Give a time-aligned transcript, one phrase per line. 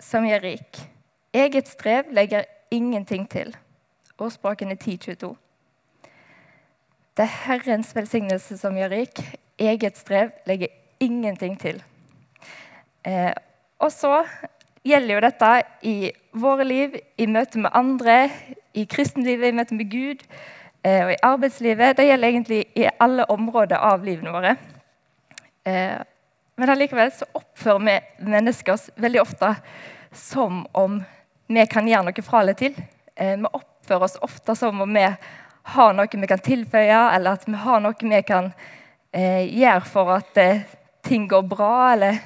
[0.00, 0.80] som gjør rik.
[1.32, 3.56] Eget strev legger ingenting til.
[4.18, 5.34] Ordspråkene 10.22.
[7.16, 9.20] Det er Herrens velsignelse som gjør rik.
[9.58, 10.68] Eget strev legger
[11.00, 11.82] ingenting til.
[13.04, 13.32] Eh,
[13.78, 14.24] og så
[14.84, 15.50] gjelder jo dette
[15.82, 15.96] i
[16.32, 18.30] våre liv, i møte med andre,
[18.74, 20.24] i kristenlivet, i møte med Gud
[20.84, 21.96] eh, og i arbeidslivet.
[21.96, 24.56] Det gjelder egentlig i alle områder av livene våre.
[25.66, 25.98] Eh,
[26.60, 27.94] men allikevel så oppfører vi
[28.28, 29.54] mennesker oss veldig ofte
[30.12, 30.98] som om
[31.48, 32.74] vi kan gjøre noe fra eller til.
[33.16, 35.06] Eh, vi oppfører oss ofte som om vi
[35.72, 38.50] har noe vi kan tilføye, eller at vi har noe vi kan
[39.16, 40.66] eh, gjøre for at eh,
[41.06, 41.72] ting går bra.
[41.94, 42.20] Eller,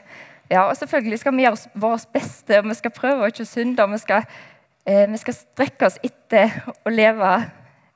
[0.51, 3.87] ja, og selvfølgelig skal vi gjøre vårt beste, og vi skal prøve å ikke synde.
[3.87, 4.27] og vi skal,
[4.85, 7.37] vi skal strekke oss etter å leve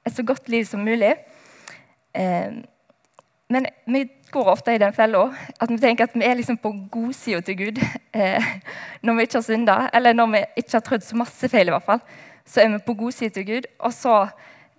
[0.07, 1.17] et så godt liv som mulig.
[2.15, 5.27] Men vi går ofte i den fella
[5.59, 7.81] at vi tenker at vi er liksom på godsida til Gud
[8.13, 8.45] eh,
[9.03, 11.69] når vi ikke har synda, eller når vi ikke har trødd så masse feil.
[11.69, 12.01] i hvert fall,
[12.45, 13.67] Så er vi på godsida til Gud.
[13.79, 14.29] Og så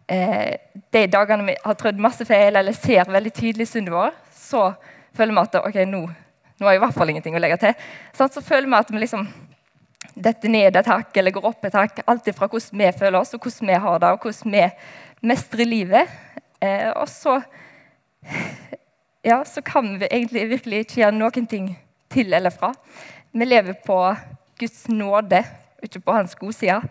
[0.07, 0.57] eh,
[0.93, 4.73] de dagene vi har trødd masse feil eller ser veldig tydelig syndet vår, så
[5.13, 6.01] føler vi at ok, nå,
[6.59, 7.73] nå har jeg i hvert fall ingenting å legge til.
[8.17, 9.27] Sånn, så føler vi at vi liksom
[10.15, 12.01] detter ned et hakk eller går opp et hakk.
[12.07, 14.65] Alt fra hvordan vi føler oss, og hvordan vi har det, og hvordan vi
[15.29, 16.19] mestrer livet.
[16.59, 17.39] Eh, og så
[19.21, 21.71] ja, så kan vi egentlig virkelig ikke gjøre noen ting
[22.11, 22.71] til eller fra.
[23.31, 23.97] Vi lever på
[24.59, 25.43] Guds nåde,
[25.83, 26.81] ikke på hans godside.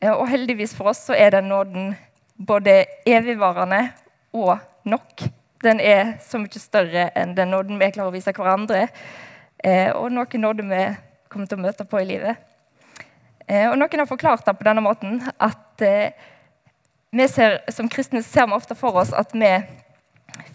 [0.00, 1.94] Eh, og heldigvis for oss så er den nåden
[2.36, 3.90] både evigvarende
[4.32, 5.28] og nok.
[5.64, 8.88] Den er så mye større enn den nåden vi klarer å vise hverandre,
[9.64, 10.82] eh, og noen nåde vi
[11.28, 12.36] kommer til å møte på i livet.
[13.46, 15.82] Eh, og Noen har forklart det på denne måten at
[17.14, 19.50] vi ser, som kristne ser vi ofte for oss at vi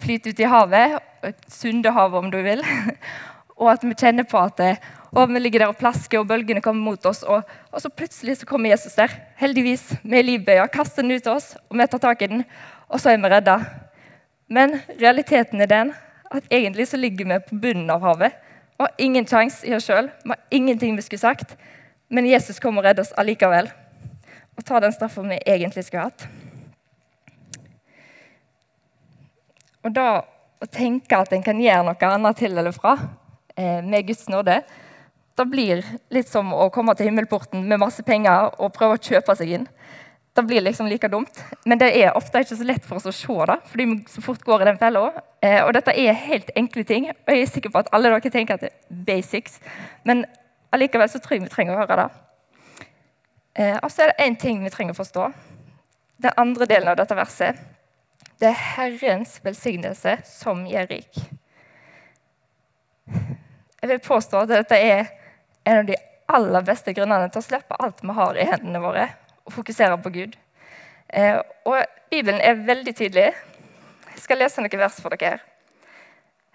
[0.02, 2.64] flyter ut i havet, et havet om du vil,
[3.60, 4.60] og at vi kjenner på at
[5.12, 7.20] og vi ligger der og plasker, og bølgene kommer mot oss.
[7.22, 9.12] Og, og så plutselig så kommer Jesus der.
[9.36, 12.44] Heldigvis med livbøya, kaster den ut til oss, og vi tar tak i den.
[12.88, 13.58] Og så er vi redda.
[14.48, 15.92] Men realiteten er den
[16.32, 18.32] at egentlig så ligger vi på bunnen av havet.
[18.78, 20.08] Og har ingen sjanse i oss sjøl.
[20.24, 21.56] Vi har ingenting vi skulle sagt.
[22.08, 23.68] Men Jesus kommer og redder oss allikevel.
[24.56, 26.24] Og tar den straffa vi egentlig skulle hatt.
[29.82, 30.08] Og da
[30.62, 32.94] å tenke at en kan gjøre noe annet til eller fra
[33.56, 34.60] eh, med Guds nåde,
[35.32, 35.80] det blir
[36.12, 39.66] litt som å komme til himmelporten med masse penger og prøve å kjøpe seg inn.
[40.32, 41.40] Det blir liksom like dumt.
[41.68, 44.22] Men det er ofte ikke så lett for oss å se det, fordi vi så
[44.24, 45.08] fort går i den fella.
[45.44, 48.32] Eh, og dette er helt enkle ting, og jeg er sikker på at alle dere
[48.32, 49.58] tenker at det er basics.
[50.08, 50.24] Men
[50.72, 52.08] allikevel så tror jeg vi trenger å høre det.
[53.60, 55.28] Eh, og så er det én ting vi trenger å forstå.
[56.22, 57.58] Den andre delen av dette verset
[58.40, 61.20] det er Herrens velsignelse som gjør rik.
[63.82, 65.10] Jeg vil påstå at dette er
[65.66, 65.98] en av de
[66.32, 69.08] aller beste grunnene til å slippe alt vi har i hendene våre,
[69.44, 70.36] og fokusere på Gud.
[71.12, 71.38] Eh,
[71.68, 73.32] og Bibelen er veldig tydelig.
[74.12, 75.42] Jeg skal lese noen vers for dere.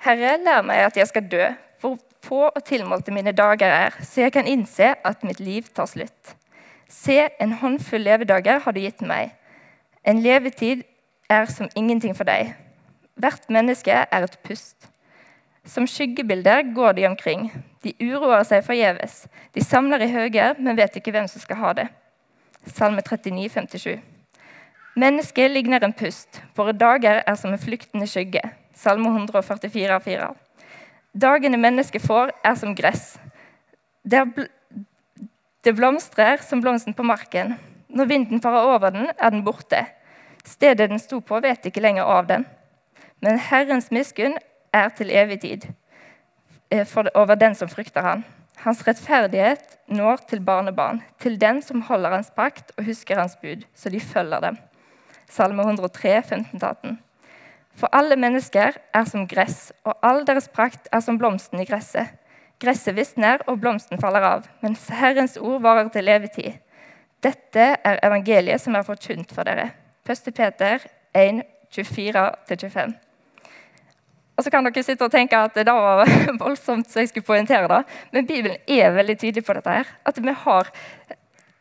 [0.05, 1.45] Herre, lær meg at jeg skal dø,
[1.81, 5.89] for få og tilmålte mine dager er, så jeg kan innse at mitt liv tar
[5.89, 6.35] slutt.
[6.89, 9.33] Se, en håndfull levedager har du gitt meg.
[10.07, 10.85] En levetid
[11.29, 12.53] er som ingenting for deg.
[13.17, 14.89] Hvert menneske er et pust.
[15.67, 17.49] Som skyggebilder går de omkring.
[17.83, 19.25] De uroer seg forgjeves.
[19.55, 21.87] De samler i høger, men vet ikke hvem som skal ha det.
[22.67, 23.99] Salme 39, 57.
[24.97, 26.41] Mennesket ligner en pust.
[26.55, 28.41] Våre dager er som en flyktende skygge.
[28.77, 30.29] Salme 144, 4.
[31.17, 33.17] Dagene mennesket får, er som gress.
[34.05, 34.47] Det, bl
[35.65, 37.57] det blomstrer som blomsten på marken.
[37.89, 39.83] Når vinden farer over den, er den borte.
[40.47, 42.45] Stedet den sto på, vet ikke lenger av den.
[43.19, 44.37] Men Herrens miskunn
[44.75, 45.67] er til evig tid
[46.71, 48.23] eh, over den som frykter han.
[48.63, 53.65] Hans rettferdighet når til barnebarn, til den som holder hans pakt og husker hans bud,
[53.75, 54.57] så de følger dem.
[55.29, 56.97] Salme 103, 15-18.
[57.77, 62.15] For alle mennesker er som gress, og all deres prakt er som blomsten i gresset.
[62.57, 66.55] Gresset visner, og blomsten faller av, mens Herrens ord varer til evig tid.
[67.21, 69.69] Dette er evangeliet som er forkynt for dere.
[70.09, 70.31] 1.
[70.35, 72.95] Peter 1, 24-25.
[74.37, 76.05] Og så kan dere sitte og tenke at det var
[76.43, 77.81] voldsomt, så jeg skulle poengtere det.
[78.13, 79.69] Men Bibelen er veldig tydelig på dette.
[79.69, 80.69] her, At vi, har,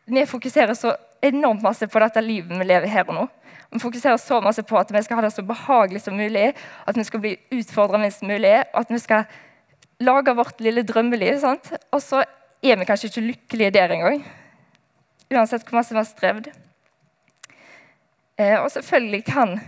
[0.06, 0.94] vi fokuserer så
[1.24, 3.26] enormt masse på dette livet vi lever her og nå.
[3.72, 6.52] Vi fokuserer så masse på at vi skal ha det så behagelig som mulig,
[6.86, 9.24] at vi skal bli utfordra minst mulig, og at vi skal
[10.00, 11.40] lage vårt lille drømmeliv.
[11.40, 11.72] Sant?
[11.90, 12.22] Og så
[12.62, 14.22] er vi kanskje ikke lykkelige der engang.
[15.32, 16.52] Uansett hvor masse vi har strevd.
[18.38, 19.60] Eh, og selvfølgelig kan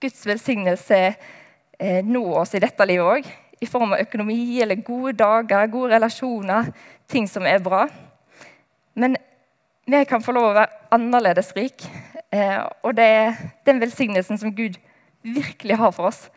[0.00, 0.98] Guds velsignelse
[1.78, 3.30] eh, nå oss i dette livet òg.
[3.62, 6.70] I form av økonomi eller gode dager, gode relasjoner,
[7.10, 7.86] ting som er bra.
[8.94, 9.16] Men
[9.86, 11.82] vi kan få lov å være annerledes rik.
[12.30, 13.34] Eh, og det
[13.66, 14.78] den velsignelsen som Gud
[15.22, 16.28] virkelig har for oss,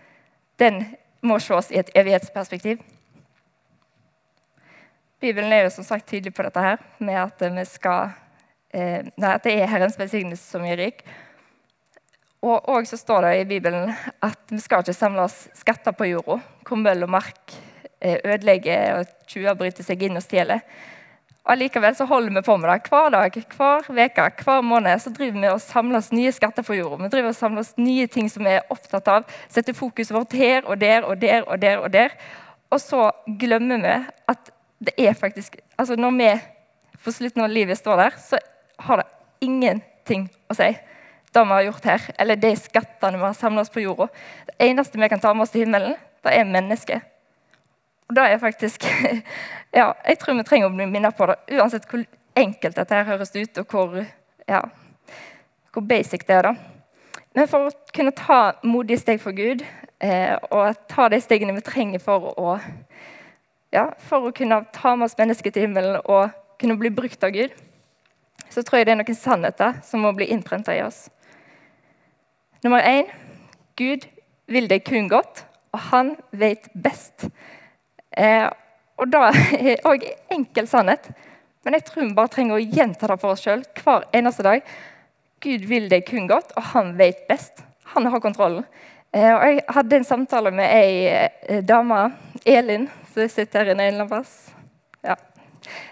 [0.57, 0.81] den
[1.25, 2.81] må ses i et evighetsperspektiv.
[5.21, 8.11] Bibelen er jo som sagt tydelig på dette her, med at, skal,
[8.73, 11.01] nei, at det er Herrens velsignelse som gir rik.
[12.43, 13.93] Og, og så står det i Bibelen
[14.23, 17.55] at vi skal ikke samle oss skatter på jorda, hvor møll og mark
[18.01, 20.61] eh, ødelegger og tjuver bryter seg inn og stjeler.
[21.45, 25.01] Allikevel så holder vi på med det hver dag, hver uke, hver måned.
[25.01, 27.03] så driver vi og samler oss nye skatter på jorda.
[27.03, 29.27] Vi driver og samler oss nye ting som vi er opptatt av.
[29.49, 31.77] Setter fokuset vårt her og der og der og der.
[31.85, 32.17] Og der.
[32.73, 33.93] Og så glemmer vi
[34.27, 34.51] at
[34.85, 36.31] det er faktisk altså Når vi
[37.03, 38.37] på slutten av livet står der, så
[38.79, 39.05] har det
[39.45, 40.71] ingenting å si
[41.35, 44.07] det vi har gjort her, eller de skattene vi har samla oss på jorda.
[44.47, 47.11] Det eneste vi kan ta med oss til himmelen, det er mennesket.
[48.09, 48.85] Og det er faktisk
[49.75, 52.05] Ja, jeg tror vi trenger å bli minnet på det, uansett hvor
[52.35, 53.97] enkelt dette her høres ut, og hvor,
[54.47, 54.61] ja,
[55.73, 56.47] hvor basic det er.
[56.47, 56.53] da.
[57.35, 59.65] Men for å kunne ta modige steg for Gud,
[59.99, 62.55] eh, og ta de stegene vi trenger for å
[63.75, 67.33] ja, for å kunne ta med oss mennesket til himmelen og kunne bli brukt av
[67.35, 67.51] Gud,
[68.47, 71.09] så tror jeg det er noen sannheter som må bli innprenta i oss.
[72.65, 73.05] Nummer én
[73.77, 74.07] Gud
[74.49, 77.27] vil deg kun godt, og han vet best.
[78.17, 78.47] Eh,
[78.97, 79.19] og Det
[79.75, 81.11] er òg enkel sannhet,
[81.61, 84.65] men jeg tror vi bare trenger å gjenta det for oss sjøl hver eneste dag.
[85.45, 87.61] Gud vil deg kun godt, og han vet best.
[87.93, 88.65] Han har kontrollen.
[89.13, 92.01] Eh, og Jeg hadde en samtale med ei eh, dame,
[92.45, 94.35] Elin, som sitter her inne en eller annen plass.
[95.05, 95.19] Ja.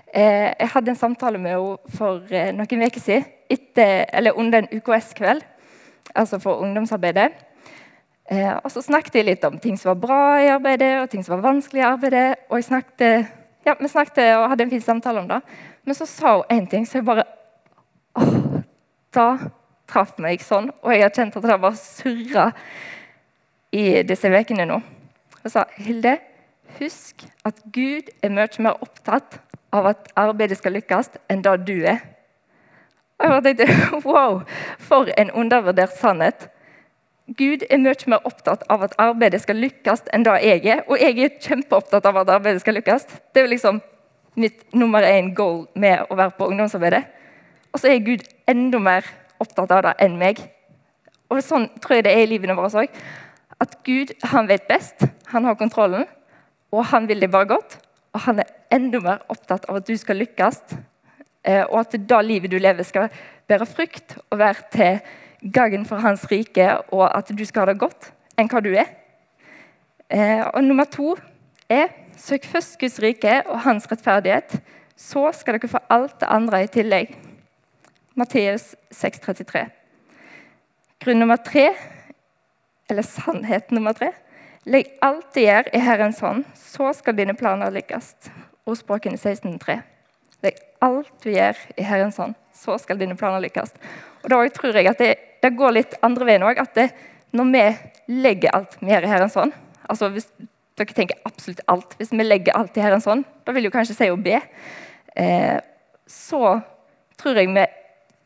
[0.09, 4.73] Eh, jeg hadde en samtale med henne for noen uker siden, etter, eller under en
[4.73, 5.45] UKS-kveld,
[6.15, 7.31] altså for ungdomsarbeidet.
[8.63, 11.35] og Så snakket jeg litt om ting som var bra i arbeidet, og ting som
[11.35, 12.35] var vanskelig i arbeidet.
[12.49, 13.27] og snakket,
[13.65, 15.41] ja, Vi snakket og hadde en fin samtale om det.
[15.85, 17.23] Men så sa hun én ting, så jeg bare
[18.15, 18.61] åh,
[19.13, 19.37] Da
[19.87, 20.71] traff meg sånn.
[20.83, 22.51] Og jeg har kjent at det bare surra
[23.73, 24.81] i disse ukene nå.
[25.43, 26.17] Hun sa Hilde,
[26.79, 29.39] husk at Gud er mye mer opptatt
[29.73, 32.12] av at arbeidet skal lykkes, enn det du er.
[33.23, 33.67] Og jeg tenkte,
[34.09, 34.41] Wow,
[34.79, 36.49] for en undervurdert sannhet.
[37.37, 40.83] Gud er mye mer opptatt av at arbeidet skal lykkes, enn det jeg er.
[40.91, 43.07] Og jeg er kjempeopptatt av at arbeidet skal lykkes.
[43.31, 43.79] Det er jo liksom
[44.35, 47.03] mitt nummer én goal med å være på ungdomsarbeidet.
[47.73, 49.07] Og så er Gud enda mer
[49.41, 50.41] opptatt av det enn meg.
[51.31, 53.03] Og Sånn tror jeg det er i livene våre òg
[53.63, 56.03] at Gud han vet best, han har kontrollen,
[56.73, 57.77] og han vil deg bare godt.
[58.13, 60.59] Og han er enda mer opptatt av at du skal lykkes,
[61.43, 63.09] og at det livet du lever, skal
[63.47, 64.99] bære frukt og være til
[65.53, 68.87] gagn for hans rike, og at du skal ha det godt, enn hva du er.
[70.09, 71.15] Eh, og nummer to
[71.69, 74.59] er søk først Guds rike og hans rettferdighet.
[74.95, 77.15] Så skal dere få alt det andre i tillegg.
[78.15, 79.65] Matteus 6,33.
[81.01, 81.71] Grunn nummer tre
[82.89, 84.11] eller sannhet nummer tre.
[84.69, 88.13] Legg alt du gjør i Herrens hånd, så skal dine planer lykkes.
[88.69, 89.81] Ordspråkene 16.3.
[90.43, 93.71] Legg alt du gjør i Herrens hånd, så skal dine planer lykkes.
[94.23, 95.11] Og Da tror jeg at det,
[95.43, 96.59] det går litt andre veien òg.
[97.33, 97.63] Når vi
[98.23, 99.53] legger alt vi gjør i Herrens hånd
[99.89, 100.27] altså Hvis
[100.79, 103.93] dere tenker absolutt alt, hvis vi legger alt i Herrens hånd, da vil jo kanskje
[103.97, 104.39] si å be,
[105.19, 105.59] eh,
[106.09, 106.39] så
[107.19, 107.65] tror jeg vi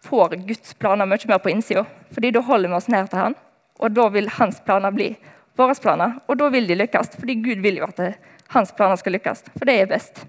[0.07, 1.83] får Guds planer mye mer på innsida.
[2.15, 3.35] Fordi da holder vi oss nær til Han.
[3.83, 5.09] Og da vil hans planer bli
[5.59, 7.17] våre planer, og da vil de lykkes.
[7.19, 7.99] Fordi Gud vil jo at
[8.55, 10.23] hans planer skal lykkes, for det er best.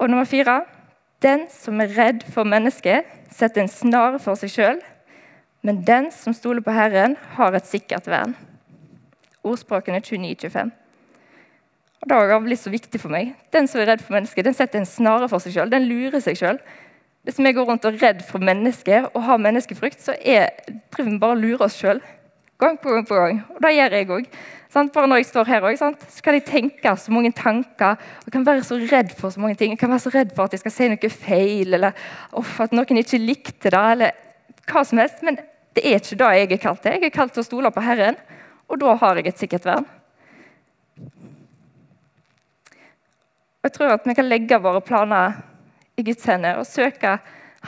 [0.00, 0.62] Og nummer fire
[1.22, 4.78] Den som er redd for mennesket, setter en snare for seg sjøl.
[5.60, 8.32] Men den som stoler på Herren, har et sikkert vern.
[9.44, 10.70] Ordspråkene 29-25.
[12.00, 13.34] Og Det har blitt så viktig for meg.
[13.52, 15.72] Den som er redd for mennesket, den setter en snare for seg sjøl.
[15.72, 16.62] Den lurer seg sjøl.
[17.28, 20.48] Hvis vi går rundt og er redd for mennesket og har menneskefrykt, så er,
[20.88, 22.00] driver vi bare og lurer oss sjøl.
[22.60, 23.42] Gang på gang på gang.
[23.54, 24.26] Og det gjør jeg òg.
[24.70, 27.96] Bare når jeg står her også, så kan jeg tenke så mange tanker.
[28.26, 29.72] og kan være så redd for så mange ting.
[29.72, 31.92] Jeg kan være så redd for at jeg skal si noe feil, eller
[32.36, 34.12] at noen ikke likte det, eller
[34.70, 35.22] hva som helst.
[35.22, 35.40] Men
[35.74, 36.92] det er ikke det jeg er kalt til.
[36.92, 38.20] Jeg er kalt til å stole på Herren,
[38.68, 39.88] og da har jeg et sikkert vern.
[43.64, 45.40] Jeg tror at vi kan legge våre planer
[45.96, 47.18] i Guds hender og søke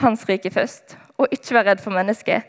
[0.01, 0.95] Hans rike først.
[1.17, 2.47] Og ikke være redd for mennesket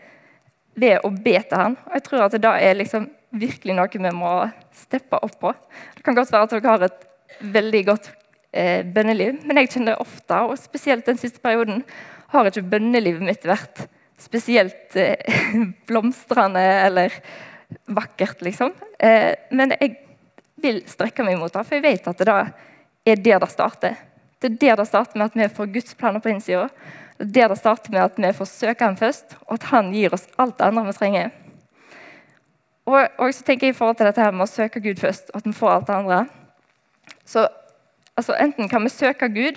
[0.75, 1.79] ved å be til Han.
[1.89, 4.35] Og jeg tror at det da er liksom virkelig noe vi må
[4.75, 5.53] steppe opp på.
[5.97, 7.09] Det kan godt være at dere har et
[7.55, 8.11] veldig godt
[8.55, 11.83] eh, bønneliv, men jeg kjenner ofte, og spesielt den siste perioden,
[12.35, 13.87] har ikke bønnelivet mitt vært
[14.21, 15.19] spesielt eh,
[15.89, 17.15] blomstrende eller
[17.91, 18.73] vakkert, liksom.
[18.99, 19.97] Eh, men jeg
[20.63, 22.39] vil strekke meg mot det, for jeg vet at det da
[23.05, 23.97] er der det starter.
[24.41, 26.69] Det er der det starter med at vi får Guds planer på innsida.
[27.25, 30.13] Er der det starter med at vi får søke ham først, og at han gir
[30.13, 31.31] oss alt det andre vi trenger.
[32.85, 35.31] Og, og så tenker jeg i forhold til dette her med å søke Gud først,
[35.33, 36.19] og at vi får alt det andre.
[37.25, 37.47] Så
[38.13, 39.57] altså, enten kan vi søke Gud,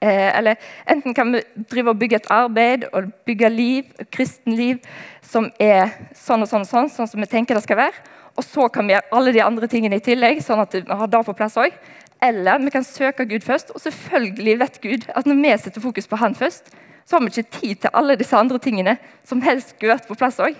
[0.00, 0.56] eh, eller
[0.88, 4.80] enten kan vi drive og bygge et arbeid og bygge liv, kristenliv
[5.20, 8.06] som er sånn og sånn og sånn, sånn som vi tenker det skal være.
[8.40, 11.12] Og så kan vi gjøre alle de andre tingene i tillegg, sånn at vi har
[11.12, 11.76] det på plass òg.
[12.24, 13.74] Eller vi kan søke Gud først.
[13.76, 16.72] Og selvfølgelig vet Gud at når vi setter fokus på Han først,
[17.06, 18.96] så har vi ikke tid til alle disse andre tingene
[19.26, 20.56] som helst skulle vært på plass òg.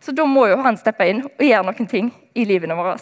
[0.00, 2.98] Så da må jo han steppe inn og gjøre noen ting i livene våre.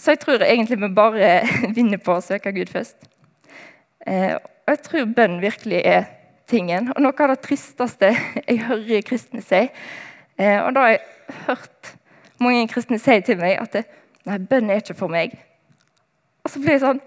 [0.00, 1.34] Så jeg tror egentlig vi bare
[1.76, 2.96] vinner på å søke Gud først.
[4.06, 6.08] Eh, og jeg tror bønn virkelig er
[6.50, 6.90] tingen.
[6.94, 8.14] Og noe av det tristeste
[8.48, 9.66] jeg hører kristne si,
[10.40, 11.94] eh, og da har jeg hørt
[12.42, 13.84] mange kristne si til meg at
[14.24, 15.36] nei, bønn er ikke for meg.
[16.44, 17.00] Og så blir jeg sånn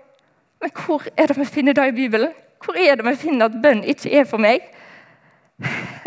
[0.57, 2.31] Men hvor er det vi finner det i Bibelen?
[2.63, 4.65] Hvor er det vi finner at bønn ikke er for meg?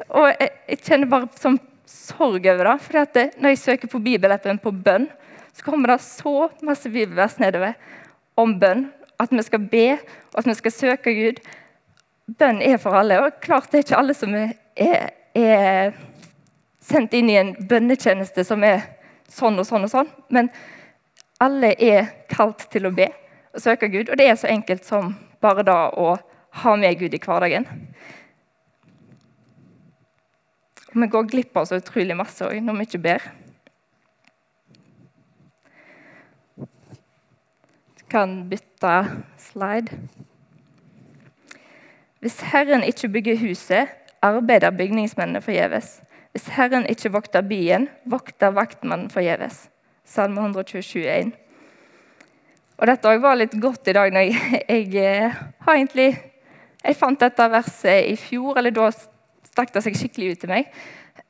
[0.08, 1.58] Og jeg, jeg kjenner bare sånn
[1.90, 2.76] sorg over det.
[2.84, 3.00] For
[3.40, 5.08] når jeg søker på bibelappen på bønn,
[5.52, 7.74] så kommer det så masse bibelvers nedover
[8.38, 8.88] om bønn.
[9.20, 9.86] At vi skal be,
[10.32, 11.40] og at vi skal søke Gud.
[12.38, 13.18] Bønn er for alle.
[13.20, 14.54] Og klart det er ikke alle som er,
[15.36, 15.92] er,
[16.80, 18.86] sendt inn i en bønnetjeneste som er
[19.30, 20.08] sånn og sånn og sånn.
[20.32, 20.48] Men
[21.42, 23.10] alle er kalt til å be
[23.50, 24.08] og søke Gud.
[24.08, 26.14] Og det er så enkelt som bare da å
[26.50, 27.66] ha med Gud i hverdagen.
[30.90, 33.26] Og vi går glipp av så utrolig masse òg når vi ikke ber.
[38.00, 38.94] Du kan bytte
[39.38, 40.00] slide.
[42.20, 43.92] Hvis Herren ikke bygger huset,
[44.22, 46.00] arbeider bygningsmennene forgjeves.
[46.32, 49.68] Hvis Herren ikke vokter byen, vokter vaktmannen forgjeves.
[50.04, 51.32] Salme 127, 1.
[52.80, 54.12] Og Dette var litt godt i dag.
[54.12, 56.10] når jeg, jeg, eh, har egentlig,
[56.80, 58.88] jeg fant dette verset i fjor, eller da
[59.50, 60.70] stakk det seg skikkelig ut til meg.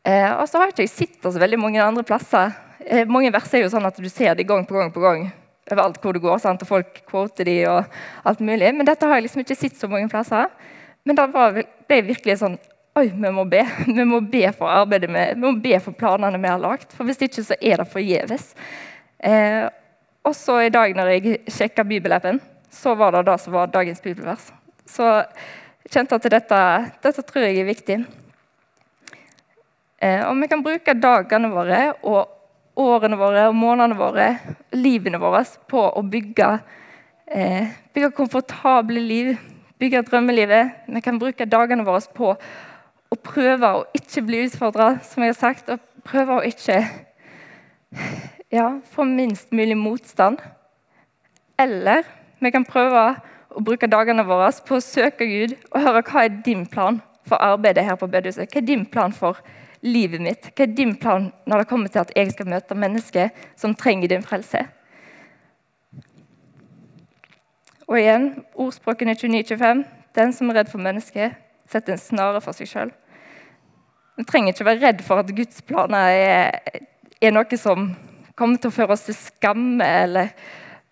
[0.07, 2.55] Eh, og så har jeg ikke sett det så veldig mange andre plasser.
[2.87, 5.31] Eh, mange vers er jo sånn at du ser det gang på gang på gang
[5.71, 6.39] overalt hvor du går.
[6.43, 6.63] Sant?
[6.65, 8.73] og Folk quoter de og alt mulig.
[8.75, 10.51] Men dette har jeg liksom ikke sett så mange plasser.
[11.07, 12.59] Men det ble virkelig sånn
[12.99, 13.61] Oi, vi må be.
[13.87, 16.91] Vi må be for arbeidet med, vi må be for planene vi har lagt.
[16.91, 18.49] For hvis ikke så er det forgjeves.
[19.23, 19.69] Eh,
[20.27, 24.51] også i dag når jeg sjekka bibelappen, så var det det som var dagens bibelvers.
[24.91, 25.07] Så
[25.85, 26.61] jeg kjente at dette,
[27.05, 28.01] dette tror jeg er viktig.
[30.01, 34.29] Eh, og vi kan bruke dagene våre og årene våre og månedene våre,
[34.73, 36.51] livene våre, på å bygge,
[37.27, 39.35] eh, bygge komfortable liv,
[39.79, 40.87] bygge drømmelivet.
[40.89, 42.35] Vi kan bruke dagene våre på
[43.11, 45.71] å prøve å ikke bli utfordra, som jeg har sagt.
[45.71, 46.81] Og prøve å ikke
[48.51, 50.39] ja, få minst mulig motstand.
[51.59, 52.07] Eller
[52.41, 53.21] vi kan prøve
[53.51, 57.43] å bruke dagene våre på å søke Gud og høre hva er din plan for
[57.43, 58.51] arbeidet her på bedehuset.
[58.51, 59.41] Hva er din plan for
[59.83, 60.51] livet mitt?
[60.55, 64.13] Hva er din plan når det kommer til at jeg skal møte mennesker som trenger
[64.13, 64.65] din frelse?
[67.91, 69.83] Og igjen, ordspråkene 29-25.
[70.15, 71.35] Den som er redd for mennesket,
[71.71, 72.93] setter en snare for seg sjøl.
[74.19, 76.81] Vi trenger ikke være redd for at Guds planer er,
[77.19, 77.89] er, noe som
[78.39, 79.87] kommer til å føre oss til skamme.
[79.87, 80.31] Eller,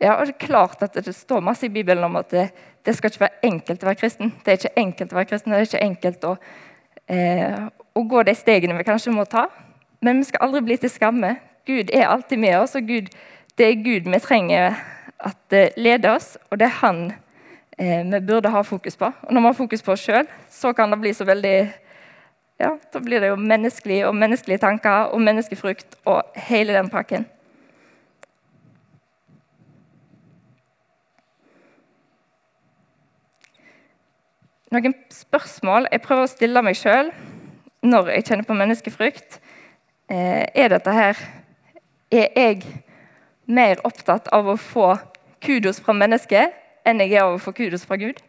[0.00, 2.48] ja, og det er klart at det står masse i Bibelen om at det,
[2.86, 4.30] det, skal ikke være enkelt å være kristen.
[4.44, 6.34] Det er ikke enkelt å være kristen, det er ikke enkelt å,
[7.10, 7.64] eh,
[7.98, 9.48] å gå de stegene vi kanskje må ta.
[10.00, 11.32] Men vi skal aldri bli til skamme.
[11.66, 13.10] Gud er alltid med oss, og Gud,
[13.58, 14.78] det er Gud vi trenger
[15.18, 17.00] at uh, leder oss, og det er Han
[17.78, 19.10] eh, vi burde ha fokus på.
[19.22, 21.56] Og når vi har fokus på oss sjøl, så kan det bli så veldig
[22.58, 27.26] ja, Da blir det jo menneskelig og menneskelige tanker og menneskefrukt og hele den pakken.
[34.68, 37.08] Noen spørsmål jeg prøver å stille meg sjøl
[37.88, 39.38] når jeg kjenner på menneskefrykt,
[40.10, 41.16] eh, er dette her
[42.10, 42.62] Er jeg
[43.46, 44.96] mer opptatt av å få
[45.44, 46.54] kudos fra mennesket
[46.88, 48.22] enn jeg er av å få kudos fra Gud.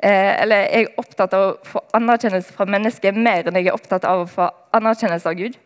[0.00, 4.06] Eller er jeg opptatt av å få anerkjennelse fra mennesket mer enn jeg er opptatt
[4.08, 5.58] av å få anerkjennelse av Gud.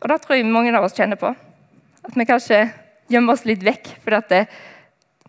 [0.00, 1.32] Og det tror jeg mange av oss kjenner på.
[2.06, 2.62] At vi kanskje
[3.10, 3.96] gjemmer oss litt vekk.
[4.04, 4.46] fordi at det,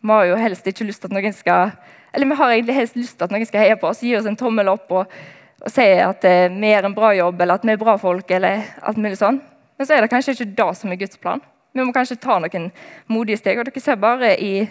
[0.02, 1.76] vi har jo helst ikke lyst til at noen skal
[2.14, 4.26] Eller vi har egentlig helst lyst til at noen skal heie på oss, gi oss
[4.28, 5.14] en tommel opp og,
[5.62, 8.34] og si at eh, vi gjør en bra jobb, eller at vi er bra folk,
[8.36, 9.38] eller alt mulig sånn.
[9.78, 11.40] Men så er det kanskje ikke det som er Guds plan.
[11.72, 12.68] Vi må kanskje ta noen
[13.08, 13.62] modige steg.
[13.62, 14.66] Og dere ser bare i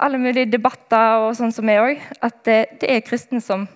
[0.00, 3.66] alle mulige debatter og sånn som vi òg, at det, det, er kristne som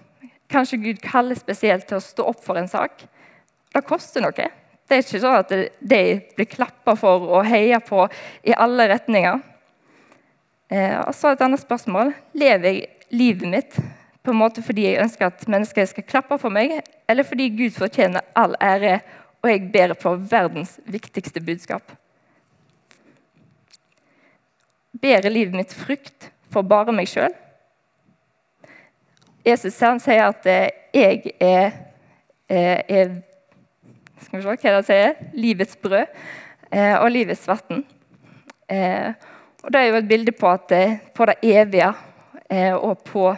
[0.50, 3.04] kanskje Gud kaller spesielt til å stå opp for en sak.
[3.70, 4.48] Det koster noe.
[4.90, 5.52] Det er ikke sånn at
[5.92, 6.02] det
[6.34, 8.08] blir klappa for og heia på
[8.48, 9.38] i alle retninger.
[10.70, 12.12] Eh, og så et annet spørsmål.
[12.38, 13.78] Lever jeg livet mitt
[14.22, 16.76] på en måte fordi jeg ønsker at mennesker skal klappe for meg,
[17.10, 19.00] eller fordi Gud fortjener all ære
[19.40, 21.94] og jeg ber for verdens viktigste budskap?
[25.00, 27.32] Bærer livet mitt frukt for bare meg sjøl?
[29.46, 31.72] Jesus sier at eh, jeg er,
[32.52, 33.16] eh, er
[34.20, 35.14] Skal vi se hva det sier?
[35.32, 36.06] Livets brød
[37.00, 37.80] og livets vann.
[39.62, 40.72] Og Det er jo et bilde på, at,
[41.14, 41.92] på det evige
[42.80, 43.34] og på,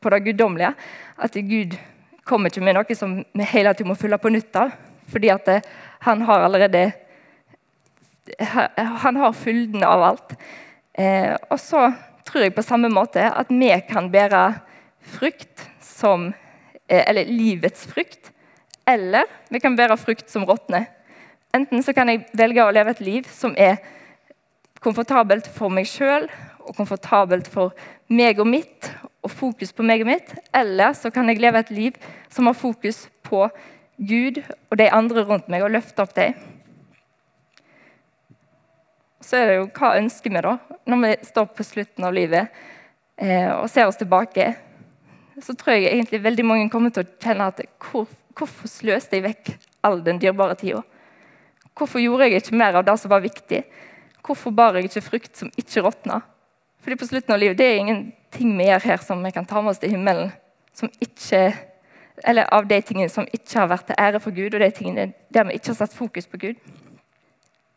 [0.00, 0.72] på det guddommelige.
[1.18, 1.76] At Gud
[2.24, 4.72] kommer ikke med noe som vi hele tiden må fylle på nytt av.
[5.10, 5.48] Fordi at
[6.06, 6.90] han har allerede
[9.02, 10.34] Han har fylden av alt.
[11.50, 11.88] Og så
[12.24, 14.42] tror jeg på samme måte at vi kan bære
[15.16, 16.28] frukt som
[16.88, 18.30] eh, Eller livets frukt.
[18.86, 20.86] Eller vi kan bære frukt som råtner.
[21.54, 23.80] Enten så kan jeg velge å leve et liv som er
[24.84, 26.28] komfortabelt for meg sjøl
[26.60, 27.74] og komfortabelt for
[28.12, 28.90] meg og mitt,
[29.24, 30.32] og fokus på meg og mitt.
[30.56, 31.98] Eller så kan jeg leve et liv
[32.32, 33.46] som har fokus på
[33.96, 36.36] Gud og de andre rundt meg, og løfte opp dem.
[39.20, 40.56] Så er det jo hva ønsker vi da,
[40.88, 42.48] når vi står på slutten av livet
[43.20, 44.48] eh, og ser oss tilbake
[45.44, 49.24] så tror jeg egentlig veldig mange kommer til å kjenne at hvor, hvorfor sløste jeg
[49.24, 49.52] vekk
[49.86, 50.82] all den dyrebare tida?
[51.76, 53.62] Hvorfor gjorde jeg ikke mer av det som var viktig?
[54.26, 56.20] Hvorfor bar jeg ikke frukt som ikke råtna?
[56.80, 59.60] Fordi på slutten av livet det er ingenting vi gjør her som vi kan ta
[59.60, 60.32] med oss til himmelen.
[60.76, 61.42] Som ikke,
[62.24, 65.10] eller av de tingene som ikke har vært til ære for Gud, og de tingene
[65.34, 66.60] der vi ikke har satt fokus på Gud.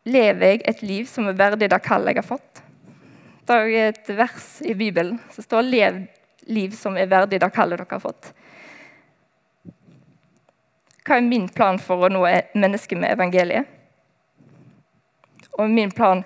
[0.04, 2.62] Lever jeg et liv som er verdig det kallet jeg har fått?
[3.44, 6.04] Det er et vers i Bibelen som står 'Lev
[6.46, 8.32] liv som er verdig det kallet dere har fått.
[11.04, 12.24] Hva er min plan for å nå
[12.56, 13.68] mennesket med evangeliet?
[15.58, 16.24] Og min plan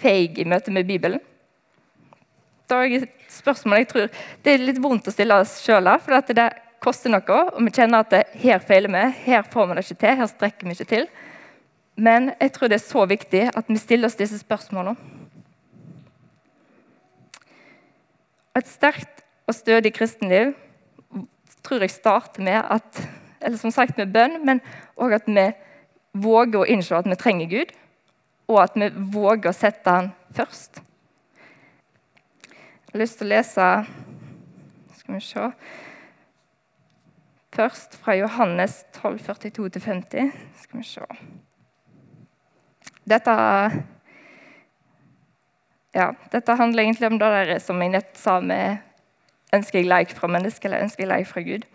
[0.00, 1.22] feig i møte med Bibelen?
[2.70, 4.06] Da er et spørsmål jeg tror
[4.44, 6.48] det er litt vondt å stille oss sjøl, for det
[6.84, 7.40] koster noe.
[7.54, 10.30] Og vi kjenner at det, her feiler vi, her får vi det ikke til, her
[10.30, 11.08] strekker vi ikke til.
[11.94, 14.96] Men jeg tror det er så viktig at vi stiller oss disse spørsmålene.
[18.54, 20.54] Et sterkt og stødig kristenliv
[21.64, 23.04] tror jeg starter med at
[23.44, 24.60] eller som sagt med bønn, men
[24.96, 25.46] òg at vi
[26.24, 27.72] våger å innse at vi trenger Gud,
[28.48, 30.82] og at vi våger å sette Han først.
[32.44, 33.70] Jeg har lyst til å lese
[34.98, 35.48] Skal vi se
[37.54, 40.30] Først fra Johannes 12, 42-50.
[40.62, 41.08] Skal vi se
[43.04, 43.34] Dette
[45.94, 48.82] ja, dette handler egentlig om det der som jeg nett sa med
[49.54, 51.66] Ønsker jeg leik fra mennesket, eller ønsker jeg leik fra Gud?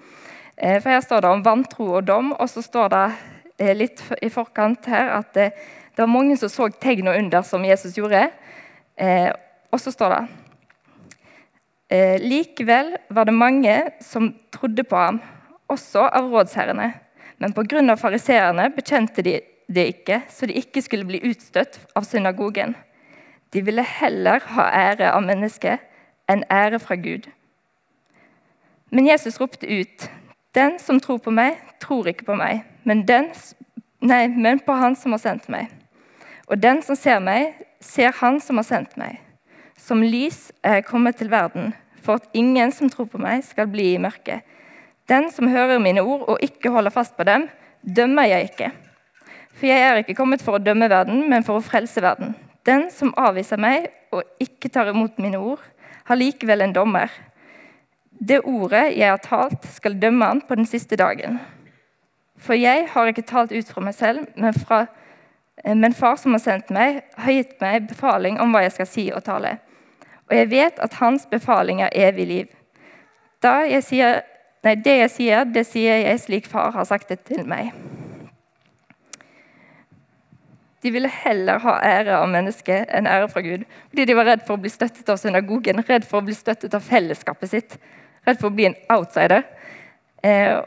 [0.58, 3.04] Eh, for Her står det om vantro og dom, og så står det
[3.56, 5.40] eh, litt i forkant her at
[6.00, 8.30] det, eh, var mange som så tegn og under som Jesus gjorde.
[9.72, 10.28] Og så står det
[12.24, 15.22] Likevel var det mange som trodde på ham,
[15.70, 16.94] også av rådsherrene.
[17.40, 17.96] Men pga.
[17.96, 22.76] fariseerne bekjente de det ikke, så de ikke skulle bli utstøtt av synagogen.
[23.54, 25.82] De ville heller ha ære av mennesket
[26.30, 27.30] enn ære fra Gud.
[28.90, 30.10] Men Jesus ropte ut,
[30.54, 33.30] 'Den som tror på meg, tror ikke på meg, men, den,
[34.02, 35.70] nei, men på Han som har sendt meg.'
[36.50, 39.20] 'Og den som ser meg, ser Han som har sendt meg.'
[39.78, 43.68] 'Som lys er jeg kommet til verden, for at ingen som tror på meg, skal
[43.68, 44.42] bli i mørket.'
[45.08, 47.50] 'Den som hører mine ord og ikke holder fast på dem,
[47.96, 48.72] dømmer jeg ikke.'
[49.54, 52.36] 'For jeg er ikke kommet for å dømme verden, men for å frelse verden.'
[52.66, 55.62] 'Den som avviser meg og ikke tar imot mine ord,
[56.06, 57.12] har likevel en dommer.'
[58.28, 61.40] Det ordet jeg har talt, skal dømme han på den siste dagen.
[62.38, 64.99] For jeg har ikke talt ut fra meg selv, men, fra, eh,
[65.66, 69.06] men far som har sendt meg, har gitt meg befaling om hva jeg skal si
[69.16, 69.58] og tale.
[70.30, 72.58] Og jeg vet at hans befaling er evig liv.
[73.44, 74.22] Jeg sier,
[74.64, 77.72] nei, det jeg sier, det sier jeg slik far har sagt det til meg.
[80.80, 84.46] De ville heller ha ære av mennesket enn ære fra Gud, fordi de var redd
[84.48, 87.80] for å bli støttet av synagogen, redd for å bli støttet av fellesskapet sitt
[88.30, 89.46] redd for å bli en outsider.
[90.24, 90.58] Eh,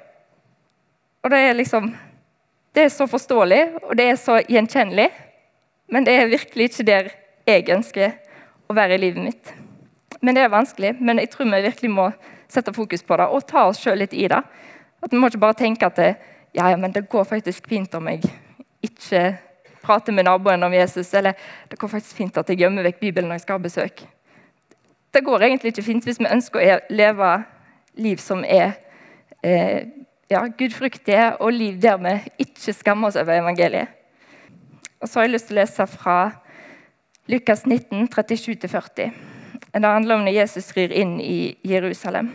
[1.23, 1.93] og det er liksom
[2.75, 5.09] Det er så forståelig, og det er så gjenkjennelig.
[5.93, 7.11] Men det er virkelig ikke der
[7.47, 8.15] jeg ønsker
[8.71, 9.53] å være i livet mitt.
[10.23, 10.95] Men det er vanskelig.
[11.01, 12.11] Men jeg tror vi virkelig må
[12.49, 14.41] sette fokus på det og ta oss sjøl litt i det.
[15.03, 16.15] At Vi må ikke bare tenke at det,
[16.55, 18.23] ja, ja, men det går faktisk fint om jeg
[18.83, 19.37] ikke
[19.83, 21.33] prater med naboen om Jesus, eller
[21.69, 24.05] det går faktisk fint at jeg gjemmer vekk Bibelen når jeg skal ha besøk.
[25.13, 27.33] Det går egentlig ikke fint hvis vi ønsker å leve
[28.01, 28.79] liv som er
[29.43, 29.91] eh,
[30.33, 32.15] ja, gudfryktige, og liv der vi
[32.47, 33.89] ikke skammer oss over evangeliet.
[35.03, 36.17] Og Så har jeg lyst til å lese fra
[37.31, 39.13] Lukas 19, 37-40.
[39.73, 42.31] Det handler om når Jesus rir inn i Jerusalem.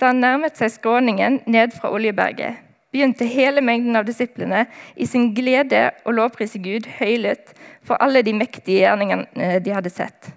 [0.00, 2.62] Da han nærmet seg skråningen ned fra Oljeberget,
[2.92, 4.64] begynte hele mengden av disiplene
[4.96, 10.32] i sin glede å lovprise Gud høylytt for alle de mektige gjerningene de hadde sett.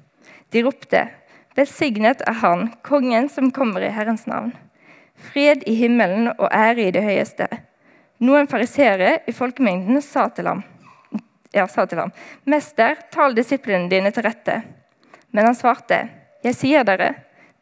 [0.52, 1.08] De ropte,
[1.56, 4.69] 'Velsignet er Han, kongen som kommer i Herrens navn.'
[5.20, 7.48] Fred i himmelen og ære i det høyeste.
[8.24, 10.64] Noen fariseere i folkemengden sa til ham,
[11.56, 12.12] ja, sa til ham,
[12.46, 14.64] 'Mester, tal disiplene dine til rette.'
[15.32, 16.10] Men han svarte,
[16.44, 17.14] 'Jeg sier dere,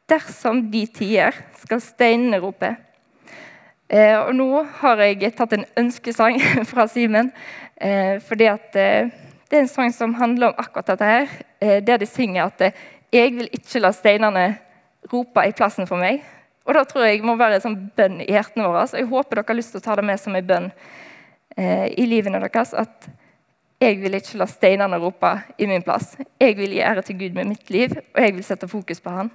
[0.10, 2.76] dersom de tier, skal steinene rope.'
[3.90, 6.42] Eh, og nå har jeg tatt en ønskesang
[6.72, 7.32] fra Simen,
[7.80, 9.10] eh, fordi at eh,
[9.48, 11.28] det er en sang som handler om akkurat dette her.
[11.62, 12.72] Eh, der de synger at eh,
[13.14, 14.58] 'jeg vil ikke la steinene
[15.14, 16.20] rope i plassen for meg'.
[16.68, 18.84] Og det tror jeg må være en sånn bønn i hjertene våre.
[18.90, 20.68] Så jeg håper dere har lyst til å ta det med som en bønn
[21.56, 22.74] eh, i livene deres.
[22.76, 23.08] At
[23.80, 26.18] jeg vil ikke la steinene rope i min plass.
[26.42, 29.14] Jeg vil gi ære til Gud med mitt liv, og jeg vil sette fokus på
[29.16, 29.32] Han.